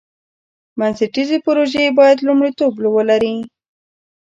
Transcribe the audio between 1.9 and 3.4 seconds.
باید لومړیتوب ولري.